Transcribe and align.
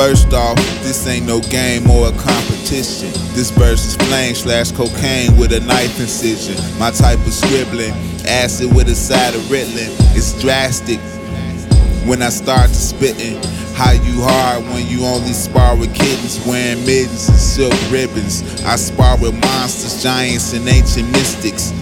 First 0.00 0.32
off, 0.32 0.56
this 0.80 1.06
ain't 1.06 1.26
no 1.26 1.40
game 1.40 1.90
or 1.90 2.08
a 2.08 2.12
competition. 2.12 3.12
This 3.36 3.50
verse 3.50 3.84
is 3.84 3.96
flame 3.96 4.34
slash 4.34 4.72
cocaine 4.72 5.36
with 5.36 5.52
a 5.52 5.60
knife 5.60 6.00
incision. 6.00 6.56
My 6.78 6.90
type 6.90 7.18
of 7.18 7.34
scribbling, 7.34 7.92
acid 8.24 8.74
with 8.74 8.88
a 8.88 8.94
side 8.94 9.34
of 9.34 9.42
Ritalin. 9.52 9.92
It's 10.16 10.40
drastic 10.40 11.00
when 12.08 12.22
I 12.22 12.30
start 12.30 12.68
to 12.68 12.74
spitting. 12.74 13.36
How 13.74 13.92
you 13.92 14.22
hard 14.24 14.64
when 14.72 14.86
you 14.86 15.04
only 15.04 15.34
spar 15.34 15.76
with 15.76 15.94
kittens 15.94 16.40
wearing 16.46 16.80
mittens 16.86 17.28
and 17.28 17.36
silk 17.36 17.74
ribbons. 17.92 18.64
I 18.64 18.76
spar 18.76 19.18
with 19.20 19.34
monsters, 19.34 20.02
giants, 20.02 20.54
and 20.54 20.66
ancient 20.66 21.12
mystics 21.12 21.74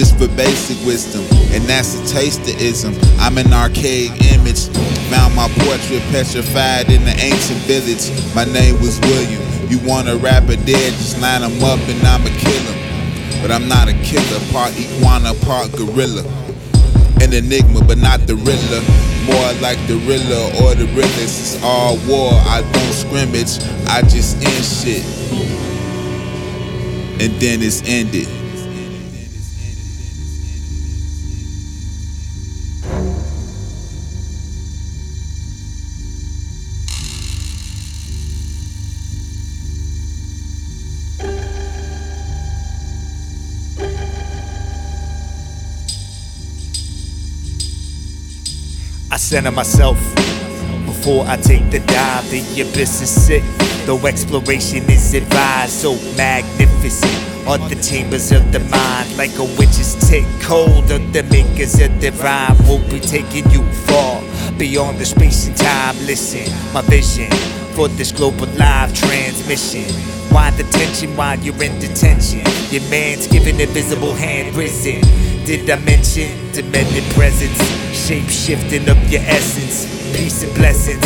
just 0.00 0.16
for 0.16 0.28
basic 0.34 0.80
wisdom, 0.86 1.20
and 1.52 1.62
that's 1.68 1.92
a 1.92 2.00
taste 2.08 2.40
of 2.48 2.56
ism. 2.56 2.96
I'm 3.20 3.36
an 3.36 3.52
archaic 3.52 4.08
image, 4.32 4.72
found 5.12 5.36
my 5.36 5.46
portrait 5.60 6.00
petrified 6.08 6.88
in 6.88 7.04
the 7.04 7.12
ancient 7.20 7.60
village. 7.68 8.08
My 8.34 8.48
name 8.48 8.80
was 8.80 8.98
William. 9.00 9.44
You 9.68 9.76
wanna 9.84 10.16
a 10.16 10.56
dead, 10.64 10.92
just 10.96 11.20
line 11.20 11.42
him 11.42 11.62
up 11.62 11.78
and 11.84 12.00
I'ma 12.00 12.32
kill 12.40 12.64
him. 12.64 13.42
But 13.42 13.52
I'm 13.52 13.68
not 13.68 13.88
a 13.88 13.94
killer, 14.00 14.40
part 14.48 14.72
iguana, 14.72 15.34
part 15.44 15.70
gorilla. 15.72 16.24
An 17.20 17.34
enigma, 17.34 17.84
but 17.84 17.98
not 17.98 18.26
the 18.26 18.36
Riddler. 18.36 18.80
More 19.28 19.52
like 19.60 19.76
the 19.84 20.00
Riddler 20.08 20.64
or 20.64 20.74
the 20.80 20.88
Riddlers. 20.96 21.36
It's 21.44 21.62
all 21.62 21.98
war, 22.08 22.32
I 22.48 22.64
don't 22.72 22.94
scrimmage, 22.96 23.60
I 23.84 24.00
just 24.08 24.40
end 24.40 24.64
shit. 24.64 25.04
And 27.20 27.36
then 27.36 27.60
it's 27.60 27.82
ended. 27.84 28.39
I 49.12 49.16
center 49.16 49.50
myself 49.50 49.98
before 50.86 51.26
I 51.26 51.36
take 51.36 51.68
the 51.70 51.80
dive. 51.80 52.30
The 52.30 52.62
abyss 52.62 53.02
is 53.02 53.10
sick, 53.10 53.42
though 53.84 54.06
exploration 54.06 54.88
is 54.88 55.14
advised. 55.14 55.72
So 55.72 55.94
magnificent 56.16 57.48
are 57.48 57.58
the 57.58 57.74
chambers 57.82 58.30
of 58.30 58.52
the 58.52 58.60
mind, 58.60 59.16
like 59.16 59.36
a 59.38 59.44
witch's 59.58 59.96
tick. 60.08 60.24
Cold 60.40 60.92
of 60.92 61.12
the 61.12 61.24
makers 61.24 61.80
of 61.80 61.92
the 62.00 62.12
divine 62.12 62.56
will 62.68 62.78
be 62.88 63.00
taking 63.00 63.50
you 63.50 63.64
far 63.88 64.22
beyond 64.56 64.98
the 64.98 65.04
space 65.04 65.48
and 65.48 65.56
time. 65.56 65.96
Listen, 66.06 66.46
my 66.72 66.82
vision 66.82 67.32
for 67.74 67.88
this 67.88 68.12
global 68.12 68.46
live 68.58 68.94
transmission. 68.94 69.92
Why 70.30 70.50
the 70.50 70.62
tension 70.70 71.16
while 71.16 71.36
you're 71.40 71.60
in 71.60 71.76
detention? 71.80 72.42
Your 72.70 72.88
man's 72.90 73.26
giving 73.26 73.58
invisible 73.58 74.14
hand 74.14 74.54
risen. 74.54 75.00
Did 75.44 75.68
I 75.68 75.80
mention 75.80 76.52
demented 76.52 77.02
presence? 77.14 77.89
Shape 78.10 78.28
shifting 78.28 78.88
of 78.88 78.98
your 79.08 79.22
essence. 79.22 79.86
Peace 80.16 80.42
and 80.42 80.52
blessings. 80.56 80.98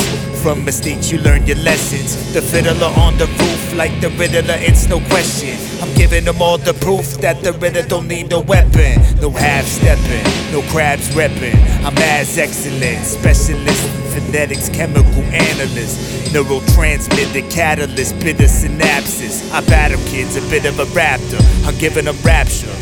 From 0.42 0.64
mistakes 0.64 1.12
you 1.12 1.18
learn 1.18 1.46
your 1.46 1.58
lessons. 1.58 2.32
The 2.32 2.40
fiddler 2.40 2.86
on 2.96 3.18
the 3.18 3.26
roof, 3.26 3.74
like 3.76 4.00
the 4.00 4.08
riddler, 4.16 4.56
it's 4.56 4.88
no 4.88 5.00
question. 5.12 5.58
I'm 5.82 5.94
giving 5.96 6.24
them 6.24 6.40
all 6.40 6.56
the 6.56 6.72
proof 6.72 7.20
that 7.20 7.42
the 7.42 7.52
riddler 7.52 7.82
don't 7.82 8.08
need 8.08 8.30
no 8.30 8.40
weapon. 8.40 9.02
No 9.20 9.28
half 9.28 9.66
stepping, 9.66 10.24
no 10.50 10.62
crabs 10.72 11.10
repping. 11.10 11.60
I'm 11.84 11.92
as 11.98 12.38
excellent. 12.38 13.04
Specialist 13.04 13.86
phonetics, 14.14 14.70
chemical 14.70 15.24
analyst. 15.24 16.32
Neurotransmitter 16.32 17.50
catalyst, 17.52 18.18
bitter 18.20 18.44
synapses. 18.44 19.52
I 19.52 19.60
battle 19.66 20.00
kids, 20.08 20.36
a 20.36 20.40
bit 20.48 20.64
of 20.64 20.78
a 20.78 20.86
raptor. 20.96 21.68
I'm 21.68 21.76
giving 21.76 22.06
them 22.06 22.16
rapture. 22.24 22.72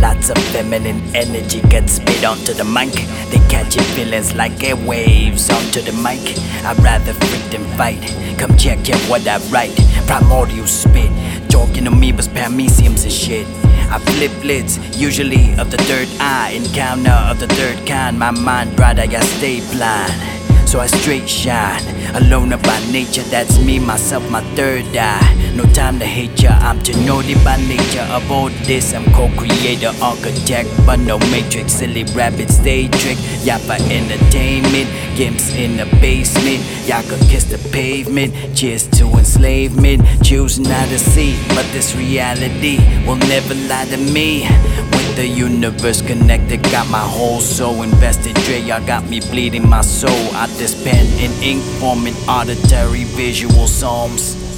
Lots 0.00 0.30
of 0.30 0.38
feminine 0.52 1.02
energy 1.14 1.60
gets 1.68 1.94
spit 1.94 2.24
onto 2.24 2.54
the 2.54 2.64
mic. 2.64 2.92
They 3.30 3.38
catching 3.48 3.82
feelings 3.94 4.34
like 4.34 4.52
airwaves 4.52 5.52
onto 5.52 5.82
the 5.82 5.92
mic. 5.92 6.38
I'd 6.64 6.78
rather 6.82 7.12
freak 7.12 7.50
than 7.50 7.64
fight. 7.76 8.02
Come 8.38 8.56
check 8.56 8.88
out 8.88 9.00
what 9.10 9.28
I 9.28 9.38
write. 9.50 9.76
Primordial 10.06 10.66
spit. 10.66 11.10
Talking 11.50 11.84
was 12.16 12.28
parameciums 12.28 13.02
and 13.04 13.12
shit. 13.12 13.46
I 13.90 13.98
flip 13.98 14.32
lids, 14.44 14.78
usually 14.98 15.52
of 15.58 15.70
the 15.70 15.76
third 15.78 16.08
eye. 16.18 16.52
Encounter 16.54 17.18
of 17.30 17.38
the 17.38 17.48
third 17.48 17.86
kind. 17.86 18.18
My 18.18 18.30
mind 18.30 18.76
bright, 18.76 18.98
I 18.98 19.06
stay 19.20 19.60
blind. 19.72 20.39
So 20.70 20.78
I 20.78 20.86
straight 20.86 21.28
shine. 21.28 21.82
Alone 22.14 22.50
by 22.50 22.80
nature, 22.92 23.24
that's 23.24 23.58
me, 23.58 23.80
myself, 23.80 24.30
my 24.30 24.40
third 24.54 24.84
eye. 24.96 25.52
No 25.56 25.64
time 25.64 25.98
to 25.98 26.06
hate 26.06 26.40
ya, 26.40 26.50
I'm 26.60 26.80
to 26.82 26.92
know 27.04 27.22
by 27.44 27.56
nature. 27.56 28.06
Of 28.12 28.30
all 28.30 28.50
this, 28.70 28.94
I'm 28.94 29.04
co-creator, 29.12 29.90
architect, 30.00 30.70
but 30.86 31.00
no 31.00 31.18
matrix. 31.34 31.72
Silly 31.72 32.04
rabbits, 32.14 32.58
they 32.58 32.86
trick. 32.86 33.18
Y'all 33.42 33.58
for 33.58 33.82
entertainment, 33.90 34.88
gimps 35.18 35.58
in 35.58 35.76
the 35.76 35.86
basement. 36.00 36.62
Y'all 36.86 37.02
could 37.02 37.18
kiss 37.28 37.42
the 37.50 37.58
pavement. 37.72 38.32
Cheers 38.54 38.86
to 38.90 39.06
enslavement. 39.18 40.04
Choose 40.22 40.60
not 40.60 40.88
to 40.90 41.00
see, 41.00 41.36
but 41.48 41.66
this 41.72 41.96
reality 41.96 42.78
will 43.08 43.16
never 43.16 43.56
lie 43.66 43.86
to 43.86 43.96
me. 43.96 44.46
With 45.00 45.16
the 45.16 45.26
universe 45.26 46.02
connected, 46.02 46.62
got 46.64 46.88
my 46.90 47.00
whole 47.00 47.40
soul 47.40 47.82
invested. 47.82 48.34
Dre, 48.44 48.60
y'all 48.60 48.84
got 48.86 49.08
me 49.08 49.20
bleeding 49.20 49.66
my 49.66 49.80
soul. 49.80 50.34
I 50.34 50.46
this 50.58 50.74
pen 50.84 51.06
in 51.18 51.32
ink, 51.42 51.62
forming 51.80 52.14
auditory 52.28 53.04
visual 53.04 53.66
psalms. 53.66 54.49